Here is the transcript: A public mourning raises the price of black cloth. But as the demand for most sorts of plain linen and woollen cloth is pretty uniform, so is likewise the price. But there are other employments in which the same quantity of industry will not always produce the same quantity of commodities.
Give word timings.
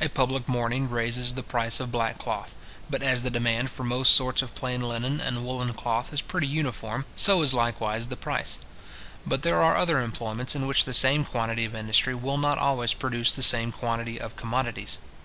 A 0.00 0.08
public 0.08 0.48
mourning 0.48 0.90
raises 0.90 1.34
the 1.34 1.44
price 1.44 1.78
of 1.78 1.92
black 1.92 2.18
cloth. 2.18 2.56
But 2.90 3.02
as 3.04 3.22
the 3.22 3.30
demand 3.30 3.70
for 3.70 3.84
most 3.84 4.16
sorts 4.16 4.42
of 4.42 4.56
plain 4.56 4.80
linen 4.82 5.20
and 5.20 5.44
woollen 5.46 5.72
cloth 5.74 6.12
is 6.12 6.20
pretty 6.20 6.48
uniform, 6.48 7.04
so 7.14 7.40
is 7.42 7.54
likewise 7.54 8.08
the 8.08 8.16
price. 8.16 8.58
But 9.24 9.42
there 9.42 9.62
are 9.62 9.76
other 9.76 10.00
employments 10.00 10.56
in 10.56 10.66
which 10.66 10.86
the 10.86 10.92
same 10.92 11.24
quantity 11.24 11.64
of 11.64 11.76
industry 11.76 12.16
will 12.16 12.36
not 12.36 12.58
always 12.58 12.94
produce 12.94 13.36
the 13.36 13.44
same 13.44 13.70
quantity 13.70 14.20
of 14.20 14.34
commodities. 14.34 14.98